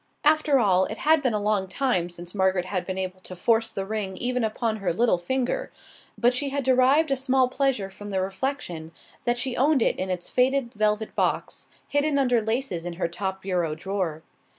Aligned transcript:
After 0.23 0.57
all, 0.59 0.85
it 0.85 0.97
had 0.97 1.21
been 1.21 1.35
a 1.35 1.39
long 1.39 1.67
time 1.67 2.09
since 2.09 2.33
Margaret 2.33 2.65
had 2.65 2.87
been 2.87 2.97
able 2.97 3.19
to 3.19 3.35
force 3.35 3.69
the 3.69 3.85
ring 3.85 4.17
even 4.17 4.43
upon 4.43 4.77
her 4.77 4.91
little 4.91 5.19
finger, 5.19 5.71
but 6.17 6.33
she 6.33 6.49
had 6.49 6.63
derived 6.63 7.11
a 7.11 7.15
small 7.15 7.47
pleasure 7.47 7.91
from 7.91 8.09
the 8.09 8.19
reflection 8.19 8.93
that 9.25 9.37
she 9.37 9.55
owned 9.55 9.83
it 9.83 9.97
in 9.99 10.09
its 10.09 10.31
faded 10.31 10.73
velvet 10.73 11.13
box, 11.13 11.67
hidden 11.87 12.17
under 12.17 12.41
laces 12.41 12.83
in 12.83 12.93
her 12.93 13.07
top 13.07 13.43
bureau 13.43 13.75
drawer. 13.75 14.23